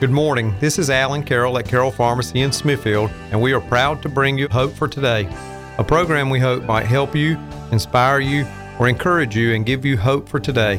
Good 0.00 0.10
morning. 0.12 0.54
This 0.60 0.78
is 0.78 0.90
Alan 0.90 1.24
Carroll 1.24 1.58
at 1.58 1.66
Carroll 1.66 1.90
Pharmacy 1.90 2.42
in 2.42 2.52
Smithfield, 2.52 3.10
and 3.32 3.42
we 3.42 3.52
are 3.52 3.60
proud 3.60 4.00
to 4.02 4.08
bring 4.08 4.38
you 4.38 4.46
Hope 4.46 4.72
for 4.72 4.86
Today, 4.86 5.28
a 5.76 5.82
program 5.82 6.30
we 6.30 6.38
hope 6.38 6.62
might 6.62 6.86
help 6.86 7.16
you, 7.16 7.36
inspire 7.72 8.20
you, 8.20 8.46
or 8.78 8.88
encourage 8.88 9.34
you 9.34 9.54
and 9.54 9.66
give 9.66 9.84
you 9.84 9.96
hope 9.96 10.28
for 10.28 10.38
today. 10.38 10.76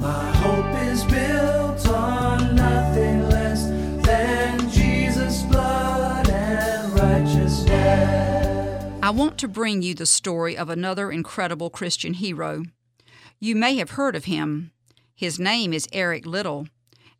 My 0.00 0.30
hope 0.32 0.66
is 0.92 1.02
built 1.04 1.88
on 1.88 2.54
nothing 2.54 3.26
less 3.30 3.68
than 4.04 4.68
Jesus' 4.68 5.42
blood 5.44 6.28
and 6.28 6.92
righteousness. 6.92 8.92
I 9.02 9.08
want 9.08 9.38
to 9.38 9.48
bring 9.48 9.80
you 9.80 9.94
the 9.94 10.04
story 10.04 10.58
of 10.58 10.68
another 10.68 11.10
incredible 11.10 11.70
Christian 11.70 12.12
hero. 12.12 12.64
You 13.40 13.56
may 13.56 13.76
have 13.76 13.92
heard 13.92 14.14
of 14.14 14.26
him. 14.26 14.72
His 15.14 15.40
name 15.40 15.72
is 15.72 15.88
Eric 15.90 16.26
Liddell 16.26 16.68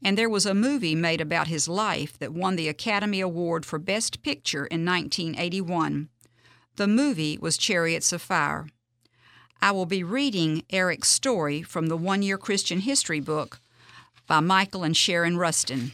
and 0.04 0.16
there 0.16 0.28
was 0.28 0.46
a 0.46 0.54
movie 0.54 0.94
made 0.94 1.20
about 1.20 1.48
his 1.48 1.68
life 1.68 2.18
that 2.18 2.32
won 2.32 2.56
the 2.56 2.68
Academy 2.68 3.20
Award 3.20 3.64
for 3.64 3.78
Best 3.78 4.22
Picture 4.22 4.66
in 4.66 4.84
1981. 4.84 6.08
The 6.76 6.86
movie 6.86 7.38
was 7.38 7.56
Chariots 7.56 8.12
of 8.12 8.20
Fire. 8.20 8.66
I 9.62 9.70
will 9.70 9.86
be 9.86 10.02
reading 10.02 10.62
Eric's 10.70 11.08
story 11.08 11.62
from 11.62 11.86
the 11.86 11.96
One 11.96 12.22
Year 12.22 12.36
Christian 12.36 12.80
History 12.80 13.20
book 13.20 13.60
by 14.26 14.40
Michael 14.40 14.84
and 14.84 14.96
Sharon 14.96 15.36
Rusten. 15.36 15.92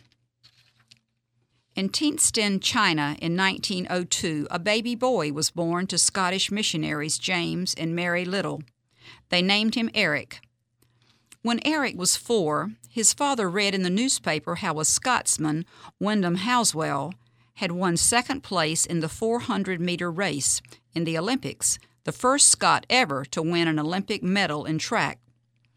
In 1.75 1.89
Tientsin, 1.89 2.61
China, 2.61 3.17
in 3.23 3.37
1902, 3.37 4.47
a 4.51 4.59
baby 4.59 4.95
boy 4.95 5.33
was 5.33 5.51
born 5.51 5.87
to 5.87 5.97
Scottish 5.97 6.51
missionaries 6.51 7.17
James 7.17 7.73
and 7.75 7.97
Mary 7.97 8.25
Liddell. 8.27 8.63
They 9.31 9.41
named 9.41 9.75
him 9.75 9.89
Eric. 9.95 10.41
When 11.43 11.59
Eric 11.67 11.99
was 11.99 12.17
four, 12.17 12.71
his 12.89 13.13
father 13.13 13.51
read 13.51 13.75
in 13.75 13.83
the 13.83 13.91
newspaper 13.91 14.57
how 14.57 14.79
a 14.79 14.85
Scotsman, 14.85 15.65
Wyndham 15.99 16.37
Halswell, 16.37 17.15
had 17.55 17.73
won 17.73 17.97
second 17.97 18.43
place 18.43 18.87
in 18.87 19.01
the 19.01 19.09
400 19.09 19.81
meter 19.81 20.09
race 20.09 20.63
in 20.95 21.03
the 21.03 21.19
Olympics, 21.19 21.81
the 22.05 22.13
first 22.13 22.47
Scot 22.47 22.87
ever 22.89 23.25
to 23.27 23.43
win 23.43 23.67
an 23.67 23.81
Olympic 23.81 24.23
medal 24.23 24.65
in 24.65 24.79
track. 24.79 25.19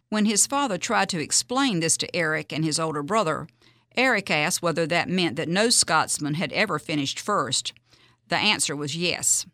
When 0.09 0.25
his 0.25 0.45
father 0.45 0.77
tried 0.77 1.09
to 1.09 1.21
explain 1.21 1.79
this 1.79 1.97
to 1.97 2.15
Eric 2.15 2.53
and 2.53 2.63
his 2.63 2.79
older 2.79 3.01
brother, 3.01 3.47
Eric 3.97 4.29
asked 4.29 4.61
whether 4.61 4.85
that 4.85 5.09
meant 5.09 5.35
that 5.37 5.49
no 5.49 5.71
Scotsman 5.71 6.35
had 6.35 6.53
ever 6.53 6.77
finished 6.77 7.19
first. 7.19 7.73
The 8.27 8.37
answer 8.37 8.75
was 8.75 8.95
yes. 8.95 9.47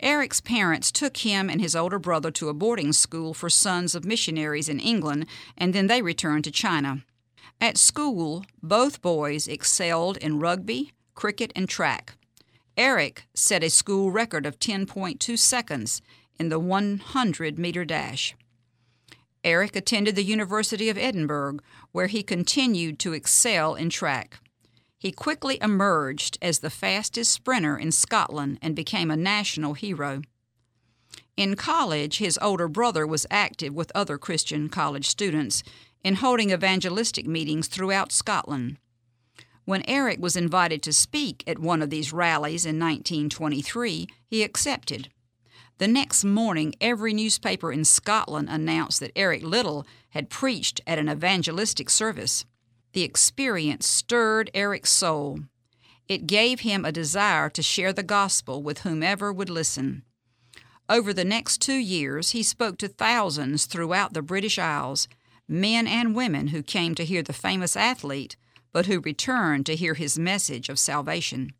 Eric's 0.00 0.40
parents 0.40 0.90
took 0.90 1.18
him 1.18 1.48
and 1.48 1.60
his 1.60 1.76
older 1.76 1.98
brother 1.98 2.30
to 2.32 2.48
a 2.48 2.54
boarding 2.54 2.92
school 2.92 3.32
for 3.32 3.48
sons 3.48 3.94
of 3.94 4.04
missionaries 4.04 4.68
in 4.68 4.80
England, 4.80 5.26
and 5.56 5.72
then 5.72 5.86
they 5.86 6.02
returned 6.02 6.44
to 6.44 6.50
China. 6.50 7.04
At 7.60 7.78
school, 7.78 8.44
both 8.62 9.00
boys 9.00 9.46
excelled 9.46 10.16
in 10.18 10.40
rugby, 10.40 10.92
cricket, 11.14 11.52
and 11.54 11.68
track. 11.68 12.16
Eric 12.76 13.26
set 13.34 13.62
a 13.62 13.70
school 13.70 14.10
record 14.10 14.46
of 14.46 14.58
10.2 14.58 15.38
seconds 15.38 16.02
in 16.38 16.48
the 16.48 16.58
100 16.58 17.58
meter 17.58 17.84
dash. 17.84 18.34
Eric 19.44 19.76
attended 19.76 20.16
the 20.16 20.24
University 20.24 20.88
of 20.88 20.98
Edinburgh, 20.98 21.58
where 21.92 22.08
he 22.08 22.22
continued 22.22 22.98
to 22.98 23.12
excel 23.12 23.74
in 23.74 23.90
track. 23.90 24.40
He 25.04 25.12
quickly 25.12 25.58
emerged 25.60 26.38
as 26.40 26.60
the 26.60 26.70
fastest 26.70 27.30
sprinter 27.30 27.76
in 27.76 27.92
Scotland 27.92 28.58
and 28.62 28.74
became 28.74 29.10
a 29.10 29.18
national 29.18 29.74
hero. 29.74 30.22
In 31.36 31.56
college, 31.56 32.16
his 32.16 32.38
older 32.40 32.68
brother 32.68 33.06
was 33.06 33.26
active 33.30 33.74
with 33.74 33.92
other 33.94 34.16
Christian 34.16 34.70
college 34.70 35.06
students 35.06 35.62
in 36.02 36.14
holding 36.14 36.52
evangelistic 36.52 37.26
meetings 37.26 37.68
throughout 37.68 38.12
Scotland. 38.12 38.78
When 39.66 39.82
Eric 39.86 40.20
was 40.20 40.36
invited 40.36 40.82
to 40.84 40.92
speak 40.94 41.44
at 41.46 41.58
one 41.58 41.82
of 41.82 41.90
these 41.90 42.14
rallies 42.14 42.64
in 42.64 42.78
1923, 42.78 44.08
he 44.26 44.42
accepted. 44.42 45.10
The 45.76 45.86
next 45.86 46.24
morning, 46.24 46.72
every 46.80 47.12
newspaper 47.12 47.70
in 47.70 47.84
Scotland 47.84 48.48
announced 48.48 49.00
that 49.00 49.12
Eric 49.14 49.42
Liddell 49.42 49.86
had 50.12 50.30
preached 50.30 50.80
at 50.86 50.98
an 50.98 51.10
evangelistic 51.10 51.90
service. 51.90 52.46
The 52.94 53.02
experience 53.02 53.88
stirred 53.88 54.52
Eric's 54.54 54.92
soul. 54.92 55.40
It 56.08 56.28
gave 56.28 56.60
him 56.60 56.84
a 56.84 56.92
desire 56.92 57.50
to 57.50 57.60
share 57.60 57.92
the 57.92 58.04
gospel 58.04 58.62
with 58.62 58.82
whomever 58.82 59.32
would 59.32 59.50
listen. 59.50 60.04
Over 60.88 61.12
the 61.12 61.24
next 61.24 61.60
two 61.60 61.76
years, 61.76 62.30
he 62.30 62.44
spoke 62.44 62.78
to 62.78 62.86
thousands 62.86 63.66
throughout 63.66 64.12
the 64.12 64.22
British 64.22 64.60
Isles, 64.60 65.08
men 65.48 65.88
and 65.88 66.14
women 66.14 66.48
who 66.48 66.62
came 66.62 66.94
to 66.94 67.04
hear 67.04 67.20
the 67.20 67.32
famous 67.32 67.74
athlete, 67.74 68.36
but 68.72 68.86
who 68.86 69.00
returned 69.00 69.66
to 69.66 69.74
hear 69.74 69.94
his 69.94 70.16
message 70.16 70.68
of 70.68 70.78
salvation. 70.78 71.52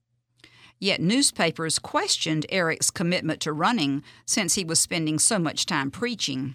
Yet 0.78 1.00
newspapers 1.00 1.80
questioned 1.80 2.46
Eric's 2.48 2.92
commitment 2.92 3.40
to 3.40 3.52
running 3.52 4.04
since 4.24 4.54
he 4.54 4.64
was 4.64 4.78
spending 4.78 5.18
so 5.18 5.40
much 5.40 5.66
time 5.66 5.90
preaching. 5.90 6.54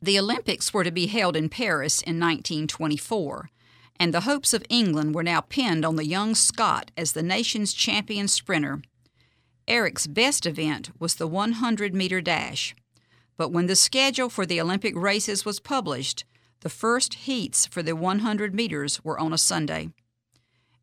The 0.00 0.20
Olympics 0.20 0.72
were 0.72 0.84
to 0.84 0.92
be 0.92 1.06
held 1.06 1.34
in 1.34 1.48
Paris 1.48 2.00
in 2.00 2.20
1924 2.20 3.50
and 4.00 4.14
the 4.14 4.20
hopes 4.20 4.52
of 4.54 4.64
England 4.68 5.14
were 5.14 5.22
now 5.22 5.40
pinned 5.40 5.84
on 5.84 5.96
the 5.96 6.06
young 6.06 6.34
Scot 6.34 6.90
as 6.96 7.12
the 7.12 7.22
nation's 7.22 7.72
champion 7.72 8.28
sprinter. 8.28 8.82
Eric's 9.66 10.06
best 10.06 10.46
event 10.46 10.90
was 10.98 11.16
the 11.16 11.26
100 11.26 11.94
meter 11.94 12.20
dash. 12.20 12.74
But 13.36 13.52
when 13.52 13.66
the 13.66 13.76
schedule 13.76 14.28
for 14.28 14.46
the 14.46 14.60
Olympic 14.60 14.96
races 14.96 15.44
was 15.44 15.60
published, 15.60 16.24
the 16.60 16.70
first 16.70 17.14
heats 17.14 17.66
for 17.66 17.82
the 17.82 17.94
100 17.94 18.54
meters 18.54 19.04
were 19.04 19.18
on 19.18 19.32
a 19.32 19.38
Sunday. 19.38 19.90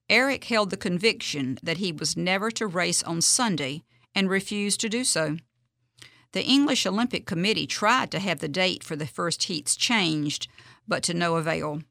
Eric 0.09 0.45
held 0.45 0.69
the 0.69 0.77
conviction 0.77 1.57
that 1.63 1.77
he 1.77 1.91
was 1.91 2.15
never 2.15 2.51
to 2.51 2.67
race 2.67 3.01
on 3.03 3.21
Sunday 3.21 3.83
and 4.13 4.29
refused 4.29 4.79
to 4.81 4.89
do 4.89 5.03
so. 5.03 5.37
The 6.31 6.43
English 6.43 6.85
Olympic 6.85 7.25
Committee 7.25 7.65
tried 7.65 8.11
to 8.11 8.19
have 8.19 8.39
the 8.39 8.47
date 8.47 8.83
for 8.83 8.95
the 8.95 9.07
first 9.07 9.43
heats 9.43 9.75
changed, 9.75 10.47
but 10.87 11.01
to 11.03 11.13
no 11.13 11.37
avail. 11.37 11.81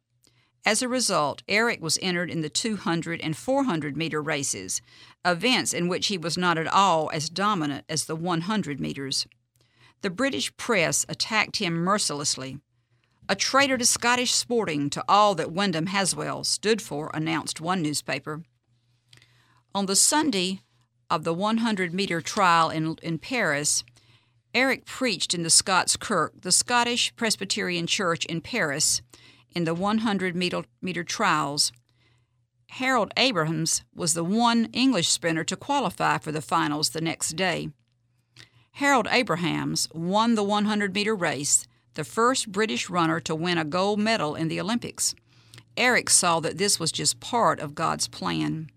As 0.66 0.80
a 0.80 0.88
result, 0.88 1.42
Eric 1.46 1.82
was 1.82 1.98
entered 2.00 2.30
in 2.30 2.40
the 2.40 2.48
200 2.48 3.20
and 3.20 3.36
400 3.36 3.96
meter 3.96 4.22
races, 4.22 4.80
events 5.24 5.74
in 5.74 5.88
which 5.88 6.06
he 6.06 6.16
was 6.16 6.38
not 6.38 6.56
at 6.56 6.66
all 6.66 7.10
as 7.12 7.28
dominant 7.28 7.84
as 7.88 8.06
the 8.06 8.16
100 8.16 8.80
meters. 8.80 9.26
The 10.00 10.10
British 10.10 10.56
press 10.56 11.04
attacked 11.08 11.56
him 11.56 11.74
mercilessly. 11.74 12.58
A 13.28 13.34
traitor 13.34 13.76
to 13.78 13.86
Scottish 13.86 14.32
sporting 14.32 14.90
to 14.90 15.04
all 15.08 15.34
that 15.34 15.52
Wyndham 15.52 15.86
Halswell 15.86 16.44
stood 16.44 16.80
for, 16.80 17.10
announced 17.12 17.60
one 17.60 17.82
newspaper. 17.82 18.42
On 19.74 19.86
the 19.86 19.96
Sunday 19.96 20.60
of 21.10 21.24
the 21.24 21.34
100 21.34 21.92
meter 21.92 22.20
trial 22.20 22.70
in, 22.70 22.96
in 23.02 23.18
Paris, 23.18 23.84
Eric 24.54 24.86
preached 24.86 25.34
in 25.34 25.42
the 25.42 25.50
Scots 25.50 25.96
Kirk, 25.96 26.40
the 26.40 26.52
Scottish 26.52 27.14
Presbyterian 27.16 27.86
Church 27.86 28.24
in 28.26 28.40
Paris, 28.40 29.02
in 29.54 29.64
the 29.64 29.74
100 29.74 30.34
meter, 30.34 30.64
meter 30.82 31.04
trials. 31.04 31.72
Harold 32.70 33.12
Abrahams 33.16 33.82
was 33.94 34.14
the 34.14 34.24
one 34.24 34.66
English 34.72 35.08
sprinter 35.08 35.44
to 35.44 35.56
qualify 35.56 36.18
for 36.18 36.32
the 36.32 36.42
finals 36.42 36.90
the 36.90 37.00
next 37.00 37.36
day. 37.36 37.68
Harold 38.72 39.06
Abrahams 39.10 39.88
won 39.94 40.34
the 40.34 40.42
100 40.42 40.94
meter 40.94 41.14
race, 41.14 41.66
the 41.94 42.02
first 42.02 42.50
British 42.50 42.90
runner 42.90 43.20
to 43.20 43.34
win 43.34 43.58
a 43.58 43.64
gold 43.64 44.00
medal 44.00 44.34
in 44.34 44.48
the 44.48 44.60
Olympics. 44.60 45.14
Eric 45.76 46.10
saw 46.10 46.40
that 46.40 46.58
this 46.58 46.80
was 46.80 46.90
just 46.90 47.20
part 47.20 47.60
of 47.60 47.74
God's 47.74 48.08
plan. 48.08 48.70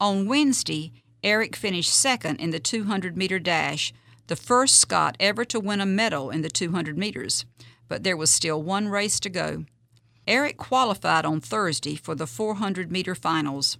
On 0.00 0.26
Wednesday, 0.26 0.92
Eric 1.22 1.54
finished 1.54 1.92
second 1.92 2.40
in 2.40 2.50
the 2.50 2.58
200 2.58 3.16
meter 3.16 3.38
dash, 3.38 3.92
the 4.26 4.36
first 4.36 4.76
Scot 4.78 5.16
ever 5.20 5.44
to 5.44 5.60
win 5.60 5.80
a 5.80 5.86
medal 5.86 6.30
in 6.30 6.42
the 6.42 6.48
200 6.48 6.96
meters, 6.96 7.44
but 7.88 8.02
there 8.02 8.16
was 8.16 8.30
still 8.30 8.62
one 8.62 8.88
race 8.88 9.20
to 9.20 9.28
go. 9.28 9.64
Eric 10.26 10.56
qualified 10.56 11.24
on 11.24 11.40
Thursday 11.40 11.96
for 11.96 12.14
the 12.14 12.26
400 12.26 12.90
meter 12.90 13.14
finals, 13.14 13.78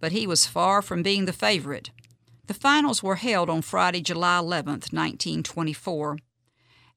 but 0.00 0.12
he 0.12 0.26
was 0.26 0.46
far 0.46 0.82
from 0.82 1.02
being 1.02 1.24
the 1.24 1.32
favorite. 1.32 1.90
The 2.46 2.54
finals 2.54 3.02
were 3.02 3.16
held 3.16 3.48
on 3.48 3.62
Friday, 3.62 4.02
July 4.02 4.38
11, 4.38 4.72
1924. 4.90 6.18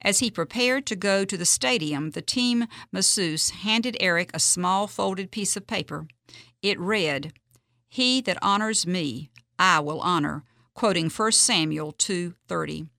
As 0.01 0.19
he 0.19 0.29
prepared 0.29 0.85
to 0.87 0.95
go 0.95 1.25
to 1.25 1.37
the 1.37 1.45
stadium, 1.45 2.11
the 2.11 2.21
team 2.21 2.67
masseuse 2.91 3.49
handed 3.49 3.97
Eric 3.99 4.31
a 4.33 4.39
small 4.39 4.87
folded 4.87 5.31
piece 5.31 5.55
of 5.57 5.67
paper. 5.67 6.07
It 6.61 6.79
read, 6.79 7.33
He 7.87 8.21
that 8.21 8.37
honors 8.41 8.85
me, 8.85 9.29
I 9.57 9.79
will 9.79 10.01
honor, 10.01 10.43
quoting 10.73 11.09
1 11.09 11.31
Samuel 11.31 11.93
2:30. 11.93 12.89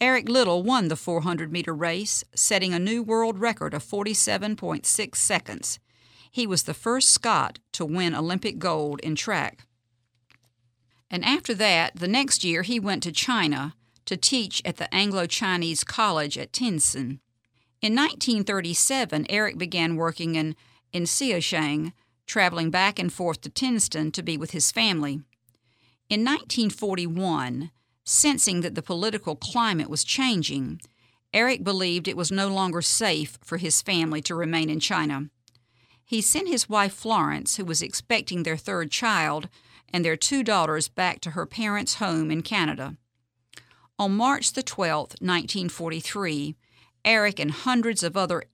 Eric 0.00 0.28
Liddell 0.28 0.62
won 0.62 0.88
the 0.88 0.96
400 0.96 1.52
meter 1.52 1.74
race, 1.74 2.24
setting 2.34 2.72
a 2.72 2.78
new 2.78 3.02
world 3.02 3.38
record 3.38 3.74
of 3.74 3.84
47.6 3.84 5.16
seconds. 5.16 5.78
He 6.30 6.46
was 6.46 6.64
the 6.64 6.74
first 6.74 7.10
Scot 7.10 7.58
to 7.72 7.84
win 7.84 8.14
Olympic 8.14 8.58
gold 8.58 9.00
in 9.00 9.16
track. 9.16 9.66
And 11.10 11.24
after 11.24 11.54
that, 11.54 11.96
the 11.96 12.08
next 12.08 12.44
year, 12.44 12.62
he 12.62 12.78
went 12.78 13.02
to 13.02 13.12
China 13.12 13.74
to 14.04 14.16
teach 14.16 14.62
at 14.64 14.76
the 14.76 14.92
Anglo 14.94 15.26
Chinese 15.26 15.84
College 15.84 16.38
at 16.38 16.52
Tientsin. 16.52 17.20
In 17.80 17.94
1937, 17.94 19.26
Eric 19.28 19.58
began 19.58 19.96
working 19.96 20.34
in, 20.34 20.54
in 20.92 21.04
Xiaoshang 21.04 21.92
traveling 22.26 22.70
back 22.70 22.98
and 22.98 23.12
forth 23.12 23.40
to 23.40 23.50
Tientsin 23.50 24.12
to 24.12 24.22
be 24.22 24.36
with 24.36 24.52
his 24.52 24.70
family. 24.70 25.22
In 26.08 26.24
1941, 26.24 27.70
sensing 28.08 28.62
that 28.62 28.74
the 28.74 28.82
political 28.82 29.36
climate 29.36 29.90
was 29.90 30.02
changing, 30.02 30.80
Eric 31.34 31.62
believed 31.62 32.08
it 32.08 32.16
was 32.16 32.32
no 32.32 32.48
longer 32.48 32.80
safe 32.80 33.38
for 33.44 33.58
his 33.58 33.82
family 33.82 34.22
to 34.22 34.34
remain 34.34 34.70
in 34.70 34.80
China. 34.80 35.28
He 36.04 36.22
sent 36.22 36.48
his 36.48 36.70
wife 36.70 36.94
Florence, 36.94 37.56
who 37.56 37.66
was 37.66 37.82
expecting 37.82 38.42
their 38.42 38.56
third 38.56 38.90
child, 38.90 39.50
and 39.92 40.04
their 40.04 40.16
two 40.16 40.42
daughters 40.42 40.88
back 40.88 41.20
to 41.20 41.32
her 41.32 41.44
parents' 41.44 41.96
home 41.96 42.30
in 42.30 42.40
Canada. 42.40 42.96
On 43.98 44.16
March 44.16 44.54
the 44.54 44.62
12th, 44.62 45.20
1943, 45.20 46.56
Eric 47.04 47.38
and 47.38 47.50
hundreds 47.50 48.02
of 48.02 48.16
other 48.16 48.44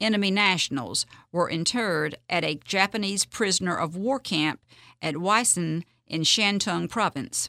enemy 0.00 0.32
nationals 0.32 1.06
were 1.30 1.48
interred 1.48 2.16
at 2.28 2.44
a 2.44 2.56
Japanese 2.64 3.24
prisoner 3.24 3.76
of 3.76 3.96
war 3.96 4.18
camp 4.18 4.60
at 5.00 5.14
Weihsien 5.14 5.84
in 6.08 6.22
Shantung 6.22 6.88
province. 6.90 7.48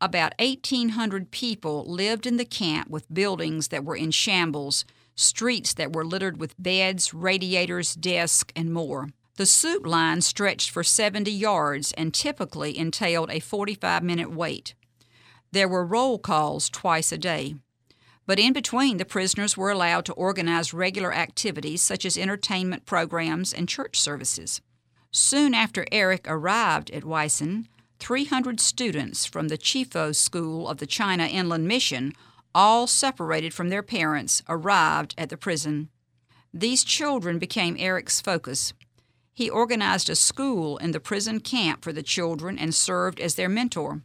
About 0.00 0.34
1,800 0.38 1.30
people 1.30 1.84
lived 1.86 2.26
in 2.26 2.36
the 2.36 2.44
camp 2.44 2.90
with 2.90 3.12
buildings 3.12 3.68
that 3.68 3.84
were 3.84 3.96
in 3.96 4.10
shambles, 4.10 4.84
streets 5.14 5.72
that 5.72 5.94
were 5.94 6.04
littered 6.04 6.38
with 6.38 6.54
beds, 6.62 7.14
radiators, 7.14 7.94
desks, 7.94 8.52
and 8.54 8.74
more. 8.74 9.08
The 9.36 9.46
soup 9.46 9.86
line 9.86 10.20
stretched 10.20 10.70
for 10.70 10.84
70 10.84 11.30
yards 11.30 11.92
and 11.92 12.12
typically 12.12 12.76
entailed 12.76 13.30
a 13.30 13.40
45 13.40 14.02
minute 14.02 14.30
wait. 14.30 14.74
There 15.52 15.68
were 15.68 15.84
roll 15.84 16.18
calls 16.18 16.68
twice 16.68 17.10
a 17.10 17.18
day. 17.18 17.54
But 18.26 18.38
in 18.38 18.52
between, 18.52 18.98
the 18.98 19.04
prisoners 19.06 19.56
were 19.56 19.70
allowed 19.70 20.04
to 20.06 20.12
organize 20.12 20.74
regular 20.74 21.14
activities 21.14 21.80
such 21.80 22.04
as 22.04 22.18
entertainment 22.18 22.84
programs 22.84 23.54
and 23.54 23.66
church 23.68 23.98
services. 23.98 24.60
Soon 25.10 25.54
after 25.54 25.86
Eric 25.90 26.26
arrived 26.26 26.90
at 26.90 27.04
Weihsien, 27.04 27.66
300 27.98 28.60
students 28.60 29.26
from 29.26 29.48
the 29.48 29.58
Chefoo 29.58 30.14
School 30.14 30.68
of 30.68 30.78
the 30.78 30.86
China 30.86 31.26
Inland 31.26 31.66
Mission, 31.66 32.12
all 32.54 32.86
separated 32.86 33.52
from 33.52 33.68
their 33.68 33.82
parents, 33.82 34.42
arrived 34.48 35.14
at 35.18 35.28
the 35.28 35.36
prison. 35.36 35.88
These 36.52 36.84
children 36.84 37.38
became 37.38 37.76
Eric's 37.78 38.20
focus. 38.20 38.72
He 39.34 39.50
organized 39.50 40.08
a 40.08 40.16
school 40.16 40.78
in 40.78 40.92
the 40.92 41.00
prison 41.00 41.40
camp 41.40 41.84
for 41.84 41.92
the 41.92 42.02
children 42.02 42.58
and 42.58 42.74
served 42.74 43.20
as 43.20 43.34
their 43.34 43.48
mentor. 43.48 44.02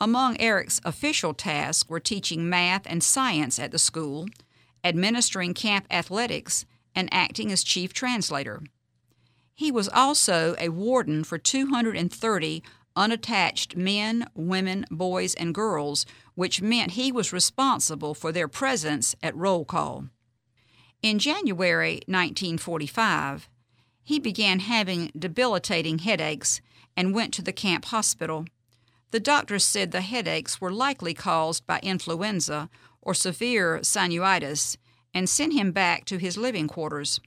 Among 0.00 0.40
Eric's 0.40 0.80
official 0.84 1.34
tasks 1.34 1.88
were 1.88 2.00
teaching 2.00 2.48
math 2.48 2.82
and 2.86 3.02
science 3.02 3.58
at 3.58 3.70
the 3.70 3.78
school, 3.78 4.26
administering 4.82 5.54
camp 5.54 5.86
athletics, 5.90 6.64
and 6.94 7.08
acting 7.12 7.52
as 7.52 7.62
chief 7.62 7.92
translator. 7.92 8.62
He 9.58 9.72
was 9.72 9.88
also 9.88 10.54
a 10.60 10.68
warden 10.68 11.24
for 11.24 11.36
230 11.36 12.62
unattached 12.94 13.76
men, 13.76 14.28
women, 14.36 14.86
boys, 14.88 15.34
and 15.34 15.52
girls, 15.52 16.06
which 16.36 16.62
meant 16.62 16.92
he 16.92 17.10
was 17.10 17.32
responsible 17.32 18.14
for 18.14 18.30
their 18.30 18.46
presence 18.46 19.16
at 19.20 19.34
roll 19.34 19.64
call. 19.64 20.10
In 21.02 21.18
January 21.18 21.94
1945, 22.06 23.48
he 24.04 24.20
began 24.20 24.60
having 24.60 25.10
debilitating 25.18 25.98
headaches 25.98 26.60
and 26.96 27.12
went 27.12 27.34
to 27.34 27.42
the 27.42 27.52
camp 27.52 27.86
hospital. 27.86 28.44
The 29.10 29.18
doctors 29.18 29.64
said 29.64 29.90
the 29.90 30.02
headaches 30.02 30.60
were 30.60 30.70
likely 30.70 31.14
caused 31.14 31.66
by 31.66 31.80
influenza 31.82 32.70
or 33.02 33.12
severe 33.12 33.80
sinusitis 33.80 34.76
and 35.12 35.28
sent 35.28 35.52
him 35.52 35.72
back 35.72 36.04
to 36.04 36.18
his 36.18 36.38
living 36.38 36.68
quarters. 36.68 37.18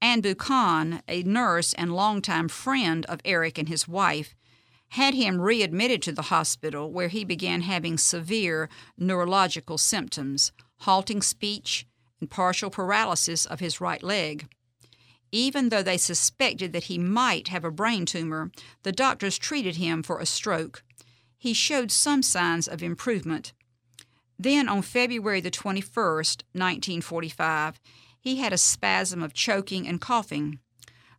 Anne 0.00 0.20
Buchan, 0.20 1.02
a 1.08 1.22
nurse 1.22 1.72
and 1.74 1.94
longtime 1.94 2.48
friend 2.48 3.06
of 3.06 3.20
Eric 3.24 3.58
and 3.58 3.68
his 3.68 3.88
wife, 3.88 4.34
had 4.90 5.14
him 5.14 5.40
readmitted 5.40 6.00
to 6.02 6.12
the 6.12 6.22
hospital 6.22 6.90
where 6.90 7.08
he 7.08 7.24
began 7.24 7.62
having 7.62 7.98
severe 7.98 8.68
neurological 8.96 9.78
symptoms, 9.78 10.52
halting 10.78 11.22
speech, 11.22 11.86
and 12.20 12.30
partial 12.30 12.70
paralysis 12.70 13.44
of 13.44 13.60
his 13.60 13.80
right 13.80 14.02
leg. 14.02 14.46
Even 15.32 15.70
though 15.70 15.82
they 15.82 15.98
suspected 15.98 16.72
that 16.72 16.84
he 16.84 16.96
might 16.96 17.48
have 17.48 17.64
a 17.64 17.70
brain 17.70 18.06
tumor, 18.06 18.52
the 18.84 18.92
doctors 18.92 19.36
treated 19.36 19.76
him 19.76 20.02
for 20.02 20.20
a 20.20 20.26
stroke. 20.26 20.84
He 21.36 21.52
showed 21.52 21.90
some 21.90 22.22
signs 22.22 22.68
of 22.68 22.82
improvement. 22.82 23.52
Then 24.38 24.68
on 24.68 24.82
February 24.82 25.40
the 25.40 25.50
21st, 25.50 26.42
1945, 26.52 27.80
he 28.24 28.36
had 28.36 28.54
a 28.54 28.58
spasm 28.58 29.22
of 29.22 29.34
choking 29.34 29.86
and 29.86 30.00
coughing. 30.00 30.58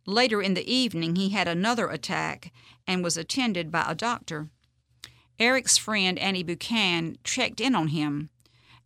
Later 0.06 0.42
in 0.42 0.54
the 0.54 0.68
evening, 0.70 1.14
he 1.14 1.28
had 1.28 1.46
another 1.46 1.88
attack 1.88 2.52
and 2.84 3.04
was 3.04 3.16
attended 3.16 3.70
by 3.70 3.84
a 3.86 3.94
doctor. 3.94 4.48
Eric's 5.38 5.78
friend 5.78 6.18
Annie 6.18 6.42
Buchan 6.42 7.18
checked 7.22 7.60
in 7.60 7.76
on 7.76 7.88
him. 7.88 8.30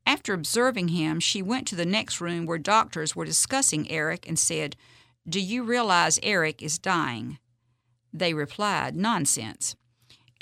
After 0.06 0.34
observing 0.34 0.88
him, 0.88 1.18
she 1.18 1.40
went 1.40 1.66
to 1.68 1.76
the 1.76 1.86
next 1.86 2.20
room 2.20 2.44
where 2.44 2.58
doctors 2.58 3.16
were 3.16 3.24
discussing 3.24 3.90
Eric 3.90 4.28
and 4.28 4.38
said, 4.38 4.76
Do 5.26 5.40
you 5.40 5.62
realize 5.62 6.20
Eric 6.22 6.62
is 6.62 6.78
dying? 6.78 7.38
They 8.12 8.34
replied, 8.34 8.96
Nonsense. 8.96 9.76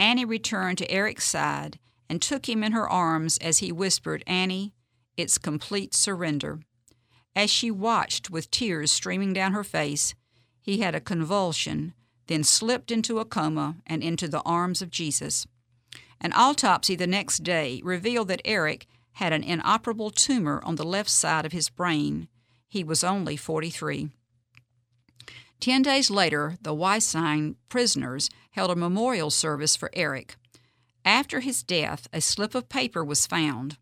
Annie 0.01 0.25
returned 0.25 0.79
to 0.79 0.91
Eric's 0.91 1.27
side 1.29 1.79
and 2.09 2.21
took 2.21 2.49
him 2.49 2.65
in 2.65 2.73
her 2.73 2.89
arms 2.89 3.39
as 3.39 3.59
he 3.59 3.71
whispered, 3.71 4.25
Annie, 4.27 4.73
it's 5.17 5.39
complete 5.39 5.95
surrender. 5.95 6.61
As 7.35 7.51
she 7.51 7.71
watched 7.71 8.31
with 8.31 8.51
tears 8.51 8.91
streaming 8.91 9.33
down 9.33 9.53
her 9.53 9.65
face, 9.65 10.15
he 10.61 10.79
had 10.79 10.95
a 10.95 11.01
convulsion, 11.01 11.95
then 12.27 12.45
slipped 12.45 12.91
into 12.91 13.19
a 13.19 13.25
coma 13.25 13.77
and 13.87 14.03
into 14.03 14.29
the 14.29 14.43
arms 14.43 14.83
of 14.83 14.91
Jesus. 14.91 15.47
An 16.21 16.33
autopsy 16.35 16.97
the 16.97 17.07
next 17.07 17.45
day 17.45 17.81
revealed 17.85 18.29
that 18.29 18.43
Eric 18.45 18.87
had 19.13 19.33
an 19.33 19.43
inoperable 19.43 20.11
tumor 20.11 20.61
on 20.65 20.77
the 20.77 20.85
left 20.85 21.11
side 21.11 21.47
of 21.47 21.53
his 21.53 21.71
brain. 21.71 22.29
He 22.69 22.85
was 22.85 23.03
only 23.03 23.37
43. 23.37 24.11
Ten 25.61 25.83
days 25.83 26.11
later, 26.11 26.57
the 26.63 26.75
Weihsien 26.75 27.57
prisoners 27.69 28.31
held 28.51 28.71
a 28.71 28.77
memorial 28.77 29.31
service 29.31 29.75
for 29.75 29.91
Eric. 29.93 30.37
After 31.05 31.41
his 31.41 31.63
death, 31.63 32.07
a 32.13 32.21
slip 32.21 32.55
of 32.55 32.69
paper 32.69 33.05
was 33.05 33.27
found. 33.27 33.77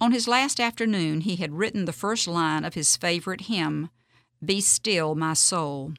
On 0.00 0.12
his 0.12 0.26
last 0.26 0.58
afternoon, 0.58 1.20
he 1.20 1.36
had 1.36 1.54
written 1.54 1.84
the 1.84 1.92
first 1.92 2.26
line 2.26 2.64
of 2.64 2.74
his 2.74 2.96
favorite 2.96 3.42
hymn, 3.42 3.90
Be 4.44 4.60
Still, 4.60 5.14
My 5.14 5.34
Soul. 5.34 5.94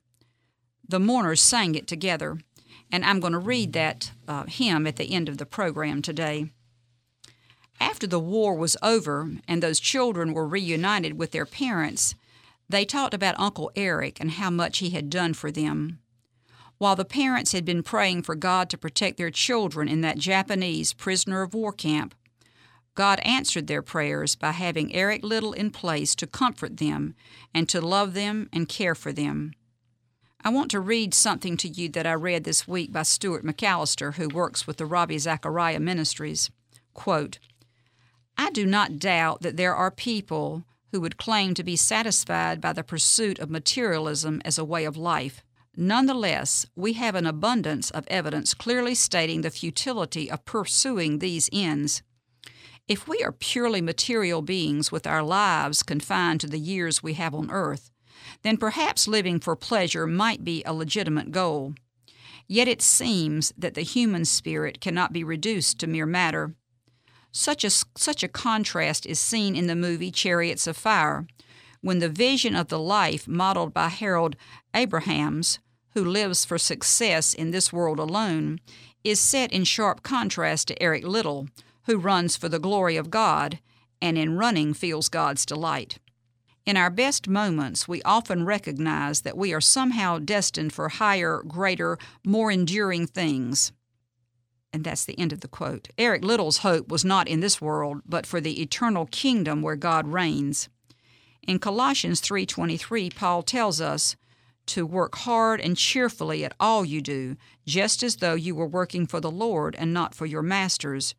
The 0.87 0.99
mourners 0.99 1.41
sang 1.41 1.75
it 1.75 1.87
together, 1.87 2.37
and 2.91 3.05
I'm 3.05 3.19
going 3.19 3.33
to 3.33 3.39
read 3.39 3.73
that 3.73 4.11
uh, 4.27 4.43
hymn 4.43 4.85
at 4.85 4.97
the 4.97 5.13
end 5.13 5.29
of 5.29 5.37
the 5.37 5.45
program 5.45 6.01
today. 6.01 6.51
After 7.79 8.05
the 8.05 8.19
war 8.19 8.55
was 8.55 8.77
over 8.83 9.31
and 9.47 9.63
those 9.63 9.79
children 9.79 10.33
were 10.33 10.47
reunited 10.47 11.17
with 11.17 11.31
their 11.31 11.45
parents, 11.45 12.15
they 12.69 12.85
talked 12.85 13.13
about 13.13 13.39
Uncle 13.39 13.71
Eric 13.75 14.19
and 14.19 14.31
how 14.31 14.49
much 14.49 14.79
he 14.79 14.91
had 14.91 15.09
done 15.09 15.33
for 15.33 15.51
them. 15.51 15.99
While 16.77 16.95
the 16.95 17.05
parents 17.05 17.53
had 17.53 17.63
been 17.63 17.83
praying 17.83 18.23
for 18.23 18.35
God 18.35 18.69
to 18.69 18.77
protect 18.77 19.17
their 19.17 19.31
children 19.31 19.87
in 19.87 20.01
that 20.01 20.17
Japanese 20.17 20.93
prisoner 20.93 21.41
of 21.41 21.53
war 21.53 21.71
camp, 21.71 22.13
God 22.95 23.19
answered 23.19 23.67
their 23.67 23.81
prayers 23.81 24.35
by 24.35 24.51
having 24.51 24.95
Eric 24.95 25.23
Liddell 25.23 25.51
in 25.51 25.69
place 25.69 26.15
to 26.15 26.25
comfort 26.25 26.77
them 26.77 27.13
and 27.53 27.67
to 27.69 27.81
love 27.81 28.13
them 28.13 28.49
and 28.53 28.69
care 28.69 28.95
for 28.95 29.11
them. 29.11 29.51
I 30.43 30.49
want 30.49 30.71
to 30.71 30.79
read 30.79 31.13
something 31.13 31.57
to 31.57 31.67
you 31.67 31.89
that 31.89 32.07
I 32.07 32.13
read 32.13 32.43
this 32.45 32.67
week 32.67 32.93
by 32.93 33.03
Stuart 33.03 33.43
McAllister, 33.43 34.13
who 34.13 34.29
works 34.29 34.65
with 34.65 34.77
the 34.77 34.85
Ravi 34.85 35.17
Zacharias 35.17 35.81
Ministries. 35.81 36.51
Quote, 36.93 37.39
I 38.37 38.51
do 38.51 38.65
not 38.65 38.99
doubt 38.99 39.41
that 39.41 39.57
there 39.57 39.75
are 39.75 39.91
people 39.91 40.63
who 40.91 41.01
would 41.01 41.17
claim 41.17 41.53
to 41.55 41.63
be 41.63 41.75
satisfied 41.75 42.61
by 42.61 42.71
the 42.73 42.83
pursuit 42.83 43.39
of 43.39 43.49
materialism 43.49 44.41
as 44.45 44.57
a 44.57 44.63
way 44.63 44.85
of 44.85 44.95
life. 44.95 45.43
Nonetheless, 45.75 46.65
we 46.75 46.93
have 46.93 47.15
an 47.15 47.25
abundance 47.25 47.91
of 47.91 48.07
evidence 48.07 48.53
clearly 48.53 48.95
stating 48.95 49.41
the 49.41 49.49
futility 49.49 50.31
of 50.31 50.45
pursuing 50.45 51.19
these 51.19 51.49
ends. 51.51 52.01
If 52.87 53.07
we 53.07 53.23
are 53.23 53.31
purely 53.31 53.81
material 53.81 54.43
beings 54.43 54.91
with 54.91 55.07
our 55.07 55.23
lives 55.23 55.81
confined 55.81 56.39
to 56.41 56.47
the 56.47 56.59
years 56.59 57.01
we 57.01 57.13
have 57.13 57.33
on 57.33 57.49
earth, 57.49 57.89
then 58.43 58.57
perhaps 58.57 59.07
living 59.07 59.39
for 59.39 59.55
pleasure 59.55 60.05
might 60.05 60.43
be 60.43 60.61
a 60.63 60.73
legitimate 60.73 61.31
goal. 61.31 61.73
Yet 62.47 62.67
it 62.67 62.83
seems 62.83 63.51
that 63.57 63.73
the 63.73 63.81
human 63.81 64.23
spirit 64.23 64.81
cannot 64.81 65.13
be 65.13 65.23
reduced 65.23 65.79
to 65.79 65.87
mere 65.87 66.05
matter. 66.05 66.53
Such 67.31 67.63
a, 67.63 67.71
such 67.71 68.21
a 68.21 68.27
contrast 68.27 69.07
is 69.07 69.19
seen 69.19 69.55
in 69.55 69.65
the 69.65 69.75
movie 69.75 70.11
Chariots 70.11 70.67
of 70.67 70.77
Fire, 70.77 71.25
when 71.81 71.97
the 71.97 72.09
vision 72.09 72.55
of 72.55 72.67
the 72.67 72.79
life 72.79 73.27
modeled 73.27 73.73
by 73.73 73.89
Harold 73.89 74.35
Abrahams, 74.75 75.57
who 75.95 76.05
lives 76.05 76.45
for 76.45 76.59
success 76.59 77.33
in 77.33 77.49
this 77.49 77.73
world 77.73 77.97
alone, 77.97 78.59
is 79.03 79.19
set 79.19 79.51
in 79.51 79.63
sharp 79.63 80.03
contrast 80.03 80.67
to 80.67 80.81
Eric 80.81 81.03
Liddell, 81.03 81.47
who 81.85 81.97
runs 81.97 82.35
for 82.35 82.49
the 82.49 82.59
glory 82.59 82.97
of 82.97 83.09
God 83.09 83.59
and 84.01 84.17
in 84.17 84.37
running 84.37 84.73
feels 84.73 85.09
God's 85.09 85.45
delight. 85.45 85.99
In 86.65 86.77
our 86.77 86.89
best 86.89 87.27
moments, 87.27 87.87
we 87.87 88.01
often 88.01 88.43
recognize 88.45 89.21
that 89.21 89.37
we 89.37 89.53
are 89.53 89.61
somehow 89.61 90.17
destined 90.17 90.73
for 90.73 90.89
higher, 90.89 91.43
greater, 91.47 91.97
more 92.25 92.51
enduring 92.51 93.05
things. 93.05 93.71
And 94.73 94.83
that's 94.83 95.05
the 95.05 95.17
end 95.19 95.31
of 95.31 95.41
the 95.41 95.47
quote. 95.47 95.89
Eric 95.97 96.25
Liddell's 96.25 96.57
hope 96.57 96.89
was 96.89 97.05
not 97.05 97.27
in 97.27 97.39
this 97.39 97.61
world, 97.61 98.01
but 98.05 98.25
for 98.25 98.41
the 98.41 98.61
eternal 98.61 99.05
kingdom 99.05 99.61
where 99.61 99.75
God 99.75 100.07
reigns. 100.07 100.67
In 101.43 101.59
Colossians 101.59 102.19
3:23, 102.19 103.11
Paul 103.11 103.43
tells 103.43 103.79
us 103.79 104.15
to 104.65 104.85
work 104.85 105.15
hard 105.17 105.61
and 105.61 105.77
cheerfully 105.77 106.43
at 106.43 106.55
all 106.59 106.83
you 106.83 106.99
do, 106.99 107.37
just 107.67 108.01
as 108.01 108.17
though 108.17 108.33
you 108.33 108.55
were 108.55 108.67
working 108.67 109.05
for 109.05 109.19
the 109.19 109.31
Lord 109.31 109.75
and 109.75 109.93
not 109.93 110.15
for 110.15 110.25
your 110.25 110.41
masters, 110.41 111.13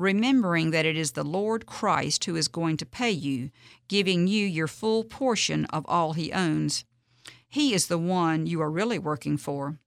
remembering 0.00 0.70
that 0.70 0.86
it 0.86 0.96
is 0.96 1.12
the 1.12 1.24
Lord 1.24 1.66
Christ 1.66 2.24
who 2.24 2.36
is 2.36 2.48
going 2.48 2.76
to 2.78 2.86
pay 2.86 3.10
you, 3.10 3.50
giving 3.88 4.26
you 4.26 4.46
your 4.46 4.66
full 4.66 5.04
portion 5.04 5.66
of 5.66 5.84
all 5.86 6.14
he 6.14 6.32
owns. 6.32 6.84
He 7.48 7.74
is 7.74 7.86
the 7.88 7.98
one 7.98 8.46
you 8.46 8.60
are 8.62 8.70
really 8.70 8.98
working 8.98 9.36
for. 9.36 9.78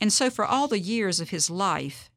And 0.00 0.12
so, 0.12 0.30
for 0.30 0.44
all 0.44 0.68
the 0.68 0.78
years 0.78 1.20
of 1.20 1.30
his 1.30 1.50
life, 1.50 2.10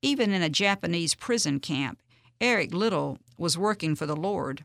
even 0.00 0.32
in 0.32 0.42
a 0.42 0.48
Japanese 0.48 1.14
prison 1.14 1.60
camp, 1.60 2.00
Eric 2.40 2.74
Liddell 2.74 3.18
was 3.38 3.58
working 3.58 3.94
for 3.94 4.06
the 4.06 4.16
Lord. 4.16 4.64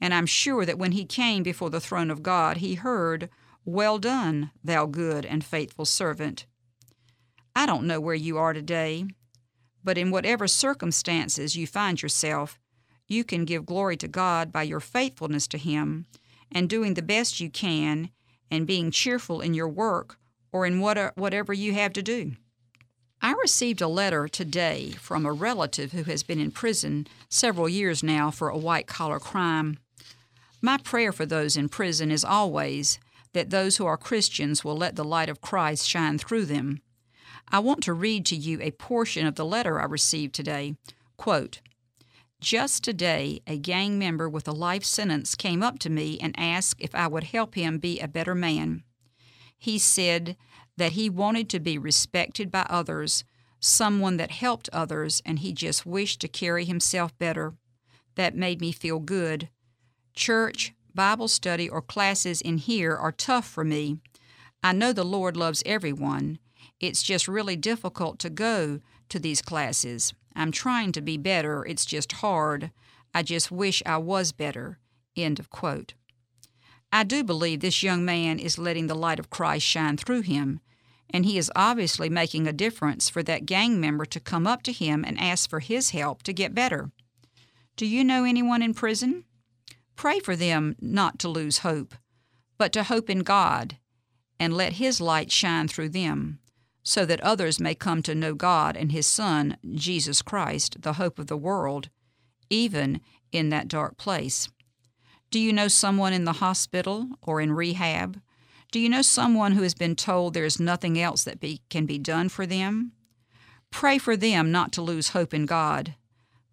And 0.00 0.14
I'm 0.14 0.26
sure 0.26 0.64
that 0.64 0.78
when 0.78 0.92
he 0.92 1.04
came 1.04 1.42
before 1.42 1.70
the 1.70 1.80
throne 1.80 2.10
of 2.10 2.22
God, 2.22 2.58
he 2.58 2.74
heard, 2.74 3.30
Well 3.64 3.98
done, 3.98 4.50
thou 4.62 4.86
good 4.86 5.24
and 5.24 5.44
faithful 5.44 5.84
servant. 5.84 6.46
I 7.56 7.66
don't 7.66 7.86
know 7.86 8.00
where 8.00 8.14
you 8.14 8.38
are 8.38 8.52
today, 8.52 9.06
but 9.88 9.96
in 9.96 10.10
whatever 10.10 10.46
circumstances 10.46 11.56
you 11.56 11.66
find 11.66 12.02
yourself, 12.02 12.58
you 13.06 13.24
can 13.24 13.46
give 13.46 13.64
glory 13.64 13.96
to 13.96 14.06
God 14.06 14.52
by 14.52 14.62
your 14.62 14.80
faithfulness 14.80 15.46
to 15.46 15.56
Him 15.56 16.04
and 16.52 16.68
doing 16.68 16.92
the 16.92 17.00
best 17.00 17.40
you 17.40 17.48
can 17.48 18.10
and 18.50 18.66
being 18.66 18.90
cheerful 18.90 19.40
in 19.40 19.54
your 19.54 19.66
work 19.66 20.18
or 20.52 20.66
in 20.66 20.84
uh, 20.84 21.12
whatever 21.14 21.54
you 21.54 21.72
have 21.72 21.94
to 21.94 22.02
do. 22.02 22.32
I 23.22 23.32
received 23.40 23.80
a 23.80 23.88
letter 23.88 24.28
today 24.28 24.90
from 24.90 25.24
a 25.24 25.32
relative 25.32 25.92
who 25.92 26.02
has 26.02 26.22
been 26.22 26.38
in 26.38 26.50
prison 26.50 27.06
several 27.30 27.66
years 27.66 28.02
now 28.02 28.30
for 28.30 28.50
a 28.50 28.58
white 28.58 28.86
collar 28.86 29.18
crime. 29.18 29.78
My 30.60 30.76
prayer 30.76 31.12
for 31.12 31.24
those 31.24 31.56
in 31.56 31.70
prison 31.70 32.10
is 32.10 32.26
always 32.26 32.98
that 33.32 33.48
those 33.48 33.78
who 33.78 33.86
are 33.86 33.96
Christians 33.96 34.62
will 34.62 34.76
let 34.76 34.96
the 34.96 35.02
light 35.02 35.30
of 35.30 35.40
Christ 35.40 35.88
shine 35.88 36.18
through 36.18 36.44
them. 36.44 36.82
I 37.50 37.60
want 37.60 37.82
to 37.84 37.92
read 37.92 38.26
to 38.26 38.36
you 38.36 38.60
a 38.60 38.70
portion 38.72 39.26
of 39.26 39.36
the 39.36 39.44
letter 39.44 39.80
I 39.80 39.84
received 39.84 40.34
today. 40.34 40.76
Quote, 41.16 41.60
just 42.40 42.84
today, 42.84 43.40
a 43.48 43.58
gang 43.58 43.98
member 43.98 44.28
with 44.28 44.46
a 44.46 44.52
life 44.52 44.84
sentence 44.84 45.34
came 45.34 45.60
up 45.60 45.80
to 45.80 45.90
me 45.90 46.18
and 46.20 46.38
asked 46.38 46.80
if 46.80 46.94
I 46.94 47.08
would 47.08 47.24
help 47.24 47.56
him 47.56 47.78
be 47.78 47.98
a 47.98 48.06
better 48.06 48.34
man. 48.34 48.84
He 49.56 49.76
said 49.76 50.36
that 50.76 50.92
he 50.92 51.10
wanted 51.10 51.48
to 51.50 51.58
be 51.58 51.78
respected 51.78 52.52
by 52.52 52.64
others, 52.70 53.24
someone 53.58 54.18
that 54.18 54.30
helped 54.30 54.68
others, 54.72 55.20
and 55.26 55.40
he 55.40 55.52
just 55.52 55.84
wished 55.84 56.20
to 56.20 56.28
carry 56.28 56.64
himself 56.64 57.16
better. 57.18 57.54
That 58.14 58.36
made 58.36 58.60
me 58.60 58.70
feel 58.70 59.00
good. 59.00 59.48
Church, 60.14 60.72
Bible 60.94 61.28
study, 61.28 61.68
or 61.68 61.82
classes 61.82 62.40
in 62.40 62.58
here 62.58 62.94
are 62.94 63.10
tough 63.10 63.48
for 63.48 63.64
me. 63.64 63.98
I 64.62 64.72
know 64.72 64.92
the 64.92 65.04
Lord 65.04 65.36
loves 65.36 65.62
everyone. 65.66 66.38
It's 66.80 67.02
just 67.02 67.28
really 67.28 67.56
difficult 67.56 68.18
to 68.20 68.30
go 68.30 68.80
to 69.08 69.18
these 69.18 69.42
classes. 69.42 70.14
I'm 70.36 70.52
trying 70.52 70.92
to 70.92 71.00
be 71.00 71.16
better. 71.16 71.64
It's 71.64 71.84
just 71.84 72.12
hard. 72.12 72.70
I 73.14 73.22
just 73.22 73.50
wish 73.50 73.82
I 73.84 73.96
was 73.98 74.32
better. 74.32 74.78
End 75.16 75.38
of 75.38 75.50
quote. 75.50 75.94
I 76.92 77.04
do 77.04 77.24
believe 77.24 77.60
this 77.60 77.82
young 77.82 78.04
man 78.04 78.38
is 78.38 78.58
letting 78.58 78.86
the 78.86 78.94
light 78.94 79.18
of 79.18 79.30
Christ 79.30 79.66
shine 79.66 79.96
through 79.96 80.22
him, 80.22 80.60
and 81.10 81.24
he 81.24 81.36
is 81.36 81.52
obviously 81.56 82.08
making 82.08 82.46
a 82.46 82.52
difference 82.52 83.08
for 83.08 83.22
that 83.24 83.46
gang 83.46 83.80
member 83.80 84.06
to 84.06 84.20
come 84.20 84.46
up 84.46 84.62
to 84.62 84.72
him 84.72 85.04
and 85.04 85.20
ask 85.20 85.50
for 85.50 85.60
his 85.60 85.90
help 85.90 86.22
to 86.22 86.32
get 86.32 86.54
better. 86.54 86.90
Do 87.76 87.86
you 87.86 88.04
know 88.04 88.24
anyone 88.24 88.62
in 88.62 88.74
prison? 88.74 89.24
Pray 89.96 90.20
for 90.20 90.36
them 90.36 90.76
not 90.80 91.18
to 91.18 91.28
lose 91.28 91.58
hope, 91.58 91.94
but 92.56 92.72
to 92.72 92.84
hope 92.84 93.10
in 93.10 93.20
God 93.20 93.78
and 94.38 94.54
let 94.54 94.74
His 94.74 95.00
light 95.00 95.32
shine 95.32 95.68
through 95.68 95.88
them 95.90 96.38
so 96.88 97.04
that 97.04 97.20
others 97.20 97.60
may 97.60 97.74
come 97.74 98.02
to 98.02 98.14
know 98.14 98.32
God 98.32 98.74
and 98.74 98.92
His 98.92 99.06
Son, 99.06 99.58
Jesus 99.74 100.22
Christ, 100.22 100.80
the 100.80 100.94
hope 100.94 101.18
of 101.18 101.26
the 101.26 101.36
world, 101.36 101.90
even 102.48 103.02
in 103.30 103.50
that 103.50 103.68
dark 103.68 103.98
place. 103.98 104.48
Do 105.30 105.38
you 105.38 105.52
know 105.52 105.68
someone 105.68 106.14
in 106.14 106.24
the 106.24 106.40
hospital 106.40 107.10
or 107.20 107.42
in 107.42 107.52
rehab? 107.52 108.22
Do 108.72 108.80
you 108.80 108.88
know 108.88 109.02
someone 109.02 109.52
who 109.52 109.64
has 109.64 109.74
been 109.74 109.96
told 109.96 110.32
there 110.32 110.46
is 110.46 110.58
nothing 110.58 110.98
else 110.98 111.24
that 111.24 111.40
be, 111.40 111.60
can 111.68 111.84
be 111.84 111.98
done 111.98 112.30
for 112.30 112.46
them? 112.46 112.92
Pray 113.70 113.98
for 113.98 114.16
them 114.16 114.50
not 114.50 114.72
to 114.72 114.80
lose 114.80 115.10
hope 115.10 115.34
in 115.34 115.44
God, 115.44 115.94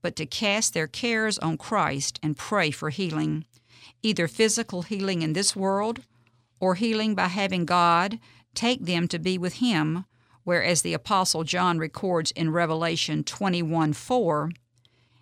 but 0.01 0.17
to 0.17 0.25
cast 0.25 0.73
their 0.73 0.87
cares 0.87 1.39
on 1.39 1.57
Christ 1.57 2.19
and 2.21 2.35
pray 2.35 2.71
for 2.71 2.89
healing, 2.89 3.45
either 4.03 4.27
physical 4.27 4.81
healing 4.81 5.21
in 5.21 5.31
this 5.31 5.55
world 5.55 6.01
or 6.59 6.75
healing 6.75 7.15
by 7.15 7.29
having 7.29 7.63
God 7.63 8.19
take 8.53 8.83
them 8.83 9.07
to 9.07 9.17
be 9.17 9.37
with 9.37 9.55
Him 9.55 10.03
whereas 10.45 10.81
the 10.81 10.93
Apostle 10.93 11.43
John 11.43 11.77
records 11.77 12.31
in 12.31 12.51
Revelation 12.51 13.25
21 13.25 13.91
4, 13.91 14.51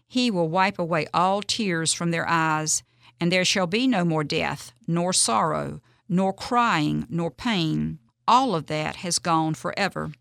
He 0.07 0.29
will 0.29 0.49
wipe 0.49 0.77
away 0.77 1.07
all 1.11 1.41
tears 1.41 1.91
from 1.91 2.11
their 2.11 2.29
eyes, 2.29 2.83
and 3.19 3.31
there 3.31 3.45
shall 3.45 3.65
be 3.65 3.87
no 3.87 4.05
more 4.05 4.23
death, 4.23 4.71
nor 4.85 5.11
sorrow, 5.11 5.81
nor 6.07 6.31
crying, 6.31 7.07
nor 7.09 7.31
pain. 7.31 7.97
All 8.27 8.53
of 8.53 8.67
that 8.67 8.97
has 8.97 9.17
gone 9.17 9.55
forever. 9.55 10.11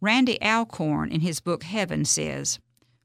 Randy 0.00 0.42
Alcorn, 0.42 1.12
in 1.12 1.20
his 1.20 1.40
book 1.40 1.62
Heaven, 1.62 2.04
says, 2.04 2.58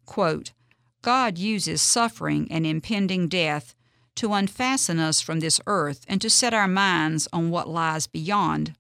quote, 0.05 0.53
God 1.01 1.37
uses 1.37 1.81
suffering 1.81 2.47
and 2.49 2.65
impending 2.65 3.27
death 3.27 3.75
to 4.15 4.33
unfasten 4.33 4.97
us 4.99 5.19
from 5.21 5.39
this 5.39 5.59
earth 5.67 6.05
and 6.07 6.21
to 6.21 6.29
set 6.29 6.53
our 6.53 6.67
minds 6.67 7.27
on 7.33 7.51
what 7.51 7.67
lies 7.67 8.07
beyond. 8.07 8.75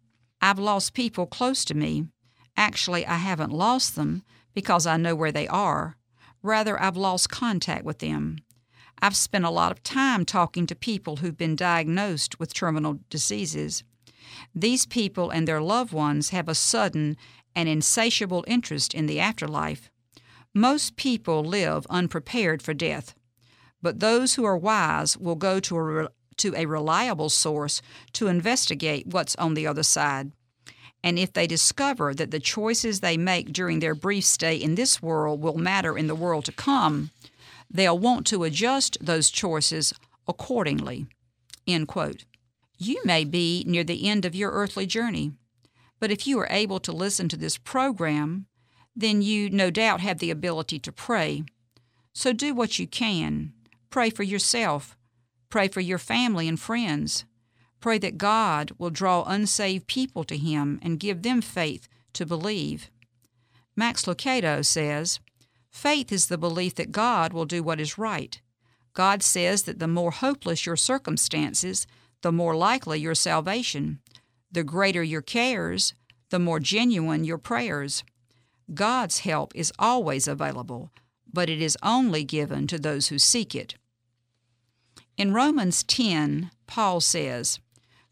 I've 0.47 0.59
lost 0.59 0.93
people 0.93 1.25
close 1.25 1.65
to 1.65 1.73
me. 1.73 2.05
Actually, 2.55 3.03
I 3.03 3.15
haven't 3.15 3.51
lost 3.51 3.95
them 3.95 4.21
because 4.53 4.85
I 4.85 4.95
know 4.95 5.15
where 5.15 5.31
they 5.31 5.47
are. 5.47 5.97
Rather, 6.43 6.79
I've 6.79 6.95
lost 6.95 7.31
contact 7.31 7.83
with 7.83 7.97
them. 7.97 8.37
I've 9.01 9.15
spent 9.15 9.43
a 9.43 9.49
lot 9.49 9.71
of 9.71 9.81
time 9.81 10.23
talking 10.23 10.67
to 10.67 10.75
people 10.75 11.15
who've 11.15 11.35
been 11.35 11.55
diagnosed 11.55 12.39
with 12.39 12.53
terminal 12.53 12.99
diseases. 13.09 13.83
These 14.53 14.85
people 14.85 15.31
and 15.31 15.47
their 15.47 15.63
loved 15.63 15.91
ones 15.91 16.29
have 16.29 16.47
a 16.47 16.53
sudden 16.53 17.17
and 17.55 17.67
insatiable 17.67 18.45
interest 18.45 18.93
in 18.93 19.07
the 19.07 19.19
afterlife. 19.19 19.89
Most 20.53 20.95
people 20.95 21.43
live 21.43 21.87
unprepared 21.89 22.61
for 22.61 22.75
death, 22.75 23.15
but 23.81 23.99
those 23.99 24.35
who 24.35 24.43
are 24.43 24.55
wise 24.55 25.17
will 25.17 25.33
go 25.33 25.59
to 25.61 26.01
a, 26.01 26.09
to 26.37 26.53
a 26.55 26.67
reliable 26.67 27.29
source 27.29 27.81
to 28.13 28.27
investigate 28.27 29.07
what's 29.07 29.35
on 29.37 29.55
the 29.55 29.65
other 29.65 29.81
side. 29.81 30.31
And 31.05 31.19
if 31.19 31.31
they 31.31 31.45
discover 31.45 32.15
that 32.15 32.31
the 32.31 32.39
choices 32.39 32.99
they 32.99 33.15
make 33.15 33.53
during 33.53 33.79
their 33.79 33.93
brief 33.93 34.25
stay 34.25 34.55
in 34.55 34.73
this 34.73 35.03
world 35.03 35.39
will 35.39 35.57
matter 35.57 35.95
in 35.97 36.07
the 36.07 36.15
world 36.15 36.45
to 36.45 36.51
come, 36.51 37.11
they'll 37.69 37.97
want 37.97 38.25
to 38.27 38.43
adjust 38.43 38.97
those 38.99 39.29
choices 39.29 39.93
accordingly. 40.27 41.05
End 41.67 41.87
quote. 41.87 42.25
You 42.79 43.01
may 43.05 43.23
be 43.23 43.63
near 43.67 43.83
the 43.83 44.09
end 44.09 44.25
of 44.25 44.33
your 44.33 44.51
earthly 44.51 44.87
journey, 44.87 45.33
but 45.99 46.09
if 46.09 46.25
you 46.25 46.39
are 46.39 46.47
able 46.49 46.79
to 46.79 46.91
listen 46.91 47.29
to 47.29 47.37
this 47.37 47.59
program, 47.59 48.47
then 48.95 49.21
you 49.21 49.51
no 49.51 49.69
doubt 49.69 50.01
have 50.01 50.17
the 50.17 50.31
ability 50.31 50.79
to 50.79 50.91
pray. 50.91 51.43
So 52.13 52.33
do 52.33 52.55
what 52.55 52.79
you 52.79 52.87
can. 52.87 53.53
Pray 53.91 54.09
for 54.09 54.23
yourself, 54.23 54.97
Pray 55.55 55.67
for 55.69 55.79
your 55.79 55.97
family 55.97 56.49
and 56.49 56.59
friends. 56.59 57.23
Pray 57.85 57.99
that 57.99 58.17
God 58.17 58.71
will 58.79 58.89
draw 58.89 59.23
unsaved 59.27 59.85
people 59.85 60.23
to 60.23 60.37
Him 60.37 60.79
and 60.81 60.99
give 60.99 61.21
them 61.21 61.39
faith 61.39 61.87
to 62.13 62.25
believe. 62.25 62.89
Max 63.75 64.05
Lucado 64.05 64.65
says, 64.65 65.19
Faith 65.69 66.11
is 66.11 66.25
the 66.25 66.39
belief 66.39 66.73
that 66.73 66.91
God 66.91 67.31
will 67.31 67.45
do 67.45 67.61
what 67.61 67.79
is 67.79 67.95
right. 67.95 68.41
God 68.95 69.21
says 69.21 69.65
that 69.65 69.77
the 69.77 69.87
more 69.87 70.09
hopeless 70.09 70.65
your 70.65 70.75
circumstances, 70.75 71.85
the 72.23 72.31
more 72.31 72.55
likely 72.55 72.99
your 72.99 73.13
salvation. 73.13 73.99
The 74.51 74.63
greater 74.63 75.03
your 75.03 75.21
cares, 75.21 75.93
the 76.31 76.39
more 76.39 76.59
genuine 76.59 77.23
your 77.23 77.37
prayers. 77.37 78.03
God's 78.73 79.19
help 79.19 79.51
is 79.53 79.71
always 79.77 80.27
available, 80.27 80.89
but 81.31 81.51
it 81.51 81.61
is 81.61 81.77
only 81.83 82.23
given 82.23 82.65
to 82.65 82.79
those 82.79 83.09
who 83.09 83.19
seek 83.19 83.53
it. 83.53 83.75
In 85.17 85.35
Romans 85.35 85.83
10, 85.83 86.49
Paul 86.65 86.99
says, 86.99 87.59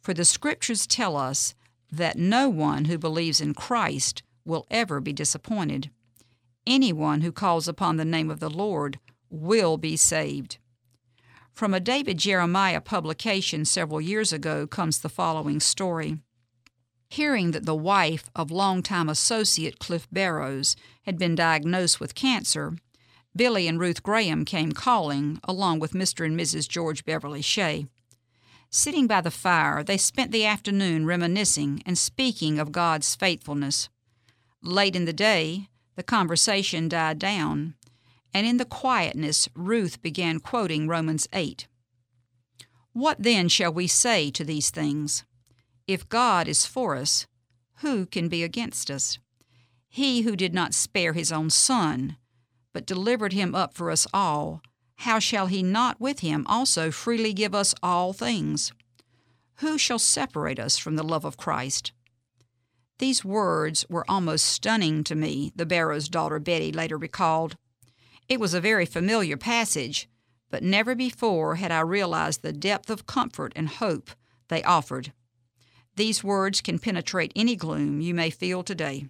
For 0.03 0.13
the 0.13 0.25
Scriptures 0.25 0.85
tell 0.85 1.15
us 1.15 1.55
that 1.89 2.17
no 2.17 2.49
one 2.49 2.85
who 2.85 2.97
believes 2.97 3.39
in 3.39 3.53
Christ 3.53 4.21
will 4.43 4.67
ever 4.69 4.99
be 4.99 5.13
disappointed. 5.13 5.89
Anyone 6.67 7.21
who 7.21 7.31
calls 7.31 7.69
upon 7.69 7.95
the 7.95 8.03
name 8.03 8.29
of 8.29 8.41
the 8.41 8.49
Lord 8.49 8.99
will 9.29 9.77
be 9.77 9.95
saved. 9.95 10.57
From 11.53 11.73
a 11.73 11.79
David 11.79 12.17
Jeremiah 12.17 12.81
publication 12.81 13.63
several 13.63 14.01
years 14.01 14.33
ago 14.33 14.67
comes 14.67 14.99
the 14.99 15.07
following 15.07 15.61
story. 15.61 16.17
Hearing 17.09 17.51
that 17.51 17.65
the 17.65 17.75
wife 17.75 18.29
of 18.35 18.51
longtime 18.51 19.07
associate 19.07 19.79
Cliff 19.79 20.07
Barrows 20.11 20.75
had 21.03 21.17
been 21.17 21.35
diagnosed 21.35 22.01
with 22.01 22.15
cancer, 22.15 22.75
Billy 23.33 23.69
and 23.69 23.79
Ruth 23.79 24.03
Graham 24.03 24.43
came 24.43 24.73
calling, 24.73 25.39
along 25.45 25.79
with 25.79 25.93
Mr. 25.93 26.25
and 26.25 26.37
Mrs. 26.37 26.67
George 26.67 27.05
Beverly 27.05 27.41
Shea. 27.41 27.85
Sitting 28.75 29.05
by 29.05 29.21
the 29.21 29.29
fire, 29.29 29.83
they 29.83 29.99
spent 29.99 30.31
the 30.31 30.47
afternoon 30.47 31.05
reminiscing 31.05 31.83
and 31.85 31.95
speaking 31.95 32.57
of 32.57 32.71
God's 32.71 33.13
faithfulness. 33.13 33.87
Late 34.63 34.95
in 34.95 35.05
the 35.05 35.13
day, 35.13 35.69
the 35.95 36.01
conversation 36.01 36.89
died 36.89 37.19
down, 37.19 37.75
and 38.33 38.47
in 38.47 38.57
the 38.57 38.65
quietness, 38.65 39.47
Ruth 39.53 40.01
began 40.01 40.39
quoting 40.39 40.87
Romans 40.87 41.27
8. 41.33 41.67
What 42.93 43.21
then 43.21 43.47
shall 43.47 43.71
we 43.71 43.85
say 43.85 44.31
to 44.31 44.43
these 44.43 44.71
things? 44.71 45.23
If 45.85 46.09
God 46.09 46.47
is 46.47 46.65
for 46.65 46.95
us, 46.95 47.27
who 47.81 48.07
can 48.07 48.27
be 48.27 48.41
against 48.41 48.89
us? 48.89 49.19
He 49.87 50.21
who 50.21 50.35
did 50.35 50.55
not 50.55 50.73
spare 50.73 51.13
his 51.13 51.31
own 51.31 51.51
Son, 51.51 52.17
but 52.73 52.87
delivered 52.87 53.33
him 53.33 53.53
up 53.53 53.75
for 53.75 53.91
us 53.91 54.07
all, 54.11 54.63
how 55.03 55.19
shall 55.19 55.47
he 55.47 55.61
not 55.61 55.99
with 55.99 56.19
him 56.19 56.45
also 56.47 56.89
freely 56.89 57.33
give 57.33 57.53
us 57.53 57.75
all 57.83 58.13
things? 58.13 58.71
Who 59.55 59.77
shall 59.77 59.99
separate 59.99 60.59
us 60.59 60.77
from 60.77 60.95
the 60.95 61.03
love 61.03 61.25
of 61.25 61.37
Christ? 61.37 61.91
These 62.99 63.25
words 63.25 63.85
were 63.89 64.09
almost 64.09 64.45
stunning 64.45 65.03
to 65.03 65.15
me, 65.15 65.51
the 65.55 65.65
Barrows' 65.65 66.07
daughter 66.07 66.39
Betty 66.39 66.71
later 66.71 66.97
recalled. 66.97 67.57
It 68.29 68.39
was 68.39 68.53
a 68.53 68.61
very 68.61 68.85
familiar 68.85 69.35
passage, 69.35 70.07
but 70.49 70.63
never 70.63 70.95
before 70.95 71.55
had 71.55 71.71
I 71.71 71.81
realized 71.81 72.41
the 72.41 72.53
depth 72.53 72.89
of 72.89 73.05
comfort 73.05 73.51
and 73.57 73.67
hope 73.67 74.09
they 74.47 74.63
offered. 74.63 75.11
These 75.97 76.23
words 76.23 76.61
can 76.61 76.79
penetrate 76.79 77.33
any 77.35 77.57
gloom 77.57 77.99
you 77.99 78.13
may 78.13 78.29
feel 78.29 78.63
today. 78.63 79.07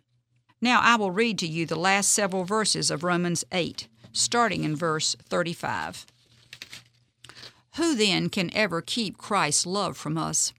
Now 0.59 0.79
I 0.81 0.95
will 0.95 1.12
read 1.12 1.38
to 1.39 1.47
you 1.47 1.67
the 1.67 1.75
last 1.75 2.12
several 2.12 2.45
verses 2.45 2.89
of 2.89 3.03
Romans 3.03 3.45
8 3.51 3.88
starting 4.13 4.63
in 4.63 4.75
verse 4.75 5.15
35. 5.27 6.05
Who 7.75 7.96
then 7.96 8.29
can 8.29 8.55
ever 8.55 8.82
keep 8.82 9.17
Christ's 9.17 9.65
love 9.65 9.98
from 9.98 10.17
us? 10.17 10.53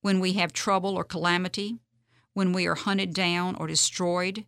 When 0.00 0.18
we 0.18 0.32
have 0.34 0.52
trouble 0.52 0.96
or 0.96 1.04
calamity? 1.04 1.76
When 2.32 2.52
we 2.52 2.66
are 2.66 2.74
hunted 2.74 3.12
down 3.12 3.54
or 3.56 3.66
destroyed? 3.66 4.46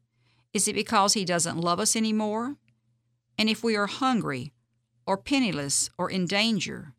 Is 0.55 0.67
it 0.67 0.75
because 0.75 1.15
He 1.15 1.25
doesn't 1.25 1.61
love 1.61 1.79
us 1.79 1.95
anymore? 1.95 2.57
And 3.37 3.49
if 3.49 3.63
we 3.63 3.77
are 3.77 3.87
hungry, 3.87 4.53
or 5.07 5.17
penniless, 5.17 5.91
or 5.99 6.11
in 6.11 6.27
danger, 6.27 6.95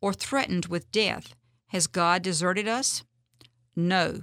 or 0.00 0.12
threatened 0.12 0.66
with 0.66 0.90
death, 0.90 1.34
has 1.68 1.86
God 1.86 2.22
deserted 2.22 2.66
us? 2.68 3.04
No, 3.74 4.22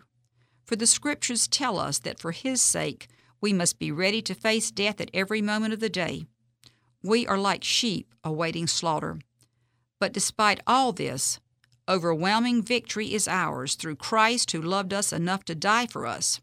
for 0.65 0.75
the 0.75 0.87
Scriptures 0.87 1.47
tell 1.47 1.77
us 1.77 1.99
that 1.99 2.19
for 2.19 2.31
His 2.31 2.61
sake 2.61 3.07
we 3.41 3.53
must 3.53 3.77
be 3.77 3.91
ready 3.91 4.21
to 4.21 4.33
face 4.33 4.71
death 4.71 5.01
at 5.01 5.11
every 5.13 5.41
moment 5.41 5.73
of 5.73 5.79
the 5.79 5.89
day. 5.89 6.25
We 7.03 7.27
are 7.27 7.37
like 7.37 7.63
sheep 7.63 8.13
awaiting 8.23 8.67
slaughter. 8.67 9.19
But 9.99 10.13
despite 10.13 10.61
all 10.65 10.93
this, 10.93 11.39
overwhelming 11.87 12.63
victory 12.63 13.13
is 13.13 13.27
ours 13.27 13.75
through 13.75 13.97
Christ 13.97 14.51
who 14.51 14.61
loved 14.61 14.93
us 14.93 15.11
enough 15.11 15.43
to 15.45 15.55
die 15.55 15.85
for 15.85 16.07
us. 16.07 16.39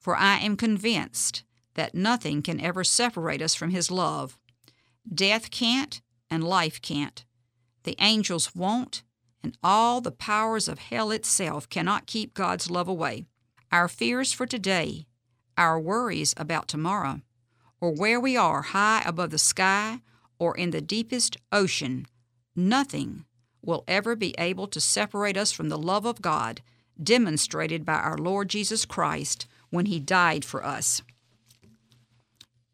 For 0.00 0.16
I 0.16 0.38
am 0.38 0.56
convinced 0.56 1.44
that 1.74 1.94
nothing 1.94 2.42
can 2.42 2.60
ever 2.60 2.84
separate 2.84 3.40
us 3.40 3.54
from 3.54 3.70
His 3.70 3.90
love. 3.90 4.36
Death 5.12 5.50
can't, 5.50 6.00
and 6.30 6.42
life 6.42 6.82
can't. 6.82 7.24
The 7.84 7.96
angels 8.00 8.54
won't, 8.54 9.02
and 9.42 9.56
all 9.62 10.00
the 10.00 10.10
powers 10.10 10.68
of 10.68 10.78
hell 10.78 11.10
itself 11.10 11.68
cannot 11.68 12.06
keep 12.06 12.34
God's 12.34 12.70
love 12.70 12.88
away. 12.88 13.26
Our 13.70 13.88
fears 13.88 14.32
for 14.32 14.46
today, 14.46 15.06
our 15.56 15.78
worries 15.78 16.34
about 16.36 16.66
tomorrow, 16.68 17.20
or 17.84 17.90
where 17.90 18.18
we 18.18 18.34
are 18.34 18.62
high 18.62 19.02
above 19.04 19.28
the 19.30 19.36
sky 19.36 20.00
or 20.38 20.56
in 20.56 20.70
the 20.70 20.80
deepest 20.80 21.36
ocean, 21.52 22.06
nothing 22.56 23.26
will 23.60 23.84
ever 23.86 24.16
be 24.16 24.34
able 24.38 24.66
to 24.66 24.80
separate 24.80 25.36
us 25.36 25.52
from 25.52 25.68
the 25.68 25.76
love 25.76 26.06
of 26.06 26.22
God 26.22 26.62
demonstrated 27.02 27.84
by 27.84 27.96
our 27.96 28.16
Lord 28.16 28.48
Jesus 28.48 28.86
Christ 28.86 29.46
when 29.68 29.84
He 29.84 30.00
died 30.00 30.46
for 30.46 30.64
us. 30.64 31.02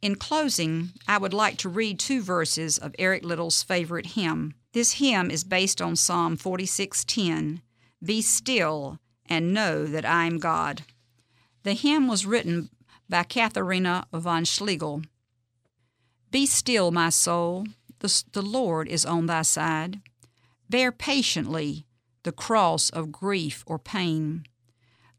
In 0.00 0.14
closing, 0.14 0.90
I 1.08 1.18
would 1.18 1.34
like 1.34 1.58
to 1.58 1.68
read 1.68 1.98
two 1.98 2.22
verses 2.22 2.78
of 2.78 2.94
Eric 2.96 3.24
Liddell's 3.24 3.64
favorite 3.64 4.14
hymn. 4.14 4.54
This 4.74 4.92
hymn 4.92 5.28
is 5.28 5.42
based 5.42 5.82
on 5.82 5.96
Psalm 5.96 6.36
46:10, 6.36 7.62
"Be 8.00 8.22
still 8.22 9.00
and 9.26 9.52
know 9.52 9.86
that 9.86 10.04
I 10.04 10.26
am 10.26 10.38
God." 10.38 10.84
The 11.64 11.74
hymn 11.74 12.06
was 12.06 12.26
written 12.26 12.70
by 13.10 13.24
Katharina 13.24 14.06
von 14.12 14.44
Schlegel. 14.44 15.02
Be 16.30 16.46
still, 16.46 16.92
my 16.92 17.10
soul, 17.10 17.66
the, 17.98 18.24
the 18.32 18.42
Lord 18.42 18.88
is 18.88 19.04
on 19.04 19.26
thy 19.26 19.42
side. 19.42 20.00
Bear 20.70 20.92
patiently 20.92 21.86
the 22.22 22.32
cross 22.32 22.88
of 22.90 23.10
grief 23.10 23.64
or 23.66 23.78
pain. 23.78 24.44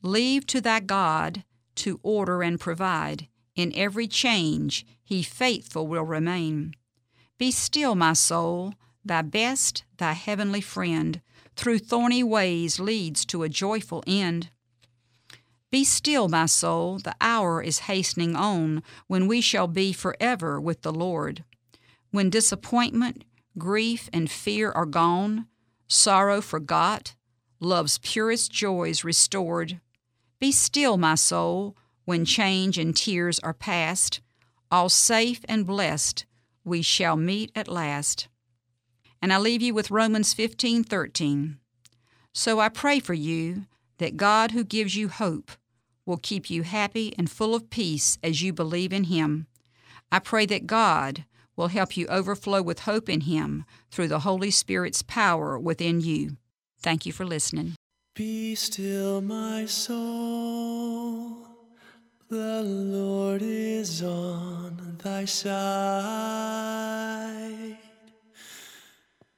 Leave 0.02 0.48
to 0.48 0.62
thy 0.62 0.80
God 0.80 1.44
to 1.76 2.00
order 2.02 2.42
and 2.42 2.60
provide. 2.60 3.28
In 3.56 3.74
every 3.76 4.08
change, 4.08 4.86
he 5.04 5.22
faithful 5.22 5.86
will 5.86 6.04
remain. 6.04 6.74
Be 7.38 7.52
still, 7.52 7.96
my 7.96 8.14
soul, 8.14 8.74
thy 9.04 9.22
best, 9.22 9.84
thy 9.98 10.14
heavenly 10.14 10.62
friend, 10.62 11.22
through 11.56 11.80
thorny 11.80 12.24
ways 12.24 12.80
leads 12.80 13.26
to 13.26 13.44
a 13.44 13.50
joyful 13.50 14.04
end. 14.08 14.50
Be 15.72 15.86
still, 15.86 16.28
my 16.28 16.48
soul, 16.48 17.00
the 17.00 17.16
hour 17.22 17.64
is 17.64 17.88
hastening 17.88 18.36
on 18.36 18.84
when 19.08 19.26
we 19.26 19.40
shall 19.40 19.68
be 19.68 19.94
forever 19.94 20.60
with 20.60 20.82
the 20.82 20.92
Lord. 20.92 21.46
When 22.12 22.30
disappointment, 22.30 23.24
grief, 23.58 24.10
and 24.12 24.30
fear 24.30 24.70
are 24.74 24.86
gone, 24.86 25.48
sorrow 25.88 26.42
forgot, 26.42 27.16
love's 27.62 28.00
purest 28.00 28.52
joys 28.52 29.06
restored. 29.06 29.80
Be 30.42 30.52
still, 30.52 30.98
my 30.98 31.16
soul, 31.16 31.78
when 32.04 32.26
change 32.26 32.78
and 32.78 32.94
tears 32.94 33.40
are 33.40 33.54
past, 33.54 34.20
all 34.70 34.90
safe 34.90 35.40
and 35.48 35.66
blessed, 35.66 36.26
we 36.66 36.82
shall 36.82 37.16
meet 37.16 37.50
at 37.56 37.70
last. 37.70 38.28
And 39.22 39.32
I 39.32 39.38
leave 39.38 39.62
you 39.62 39.74
with 39.74 39.90
Romans 39.90 40.34
15:13. 40.34 41.60
So 42.34 42.60
I 42.60 42.68
pray 42.68 43.00
for 43.00 43.14
you 43.14 43.68
that 44.00 44.18
God 44.18 44.52
who 44.52 44.66
gives 44.66 44.98
you 44.98 45.08
hope 45.08 45.52
will 46.06 46.18
keep 46.18 46.50
you 46.50 46.64
happy 46.64 47.14
and 47.18 47.30
full 47.30 47.54
of 47.56 47.70
peace 47.70 48.18
as 48.24 48.42
you 48.42 48.54
believe 48.54 48.92
in 48.94 49.06
Him. 49.06 49.48
I 50.12 50.20
pray 50.20 50.46
that 50.48 50.68
God 50.68 51.26
will 51.56 51.68
help 51.68 51.96
you 51.96 52.08
overflow 52.08 52.62
with 52.62 52.82
hope 52.82 53.08
in 53.10 53.22
Him 53.22 53.66
through 53.92 54.08
the 54.08 54.20
Holy 54.20 54.52
Spirit's 54.52 55.02
power 55.02 55.58
within 55.60 56.02
you. 56.02 56.38
Thank 56.80 57.06
you 57.06 57.12
for 57.12 57.26
listening. 57.26 57.76
Be 58.16 58.56
still, 58.56 59.22
my 59.22 59.66
soul. 59.66 61.48
The 62.30 62.62
Lord 62.64 63.42
is 63.42 64.02
on 64.02 64.98
thy 65.04 65.26
side. 65.26 65.52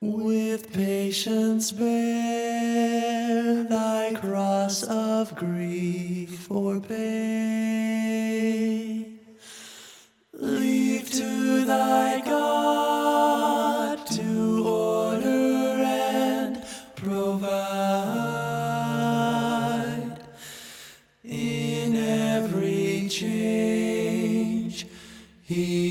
With 0.05 0.73
patience 0.73 1.71
bear 1.71 3.63
thy 3.63 4.13
cross 4.15 4.83
of 4.83 5.33
grief 5.33 6.51
or 6.51 6.81
pain. 6.81 8.09
Leave 10.33 11.09
to 11.09 11.63
thy 11.63 12.19
God 12.19 14.05
to 14.07 14.67
order 14.67 15.81
and 15.81 16.61
provide. 16.97 17.53
In 21.23 21.95
every 21.95 23.07
change, 23.07 24.85
he 25.43 25.82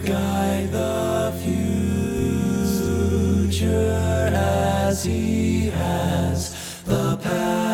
guide 0.00 0.70
the 0.72 1.32
future 3.42 4.30
as 4.34 5.04
he 5.04 5.66
has 5.70 6.82
the 6.84 7.16
past. 7.18 7.73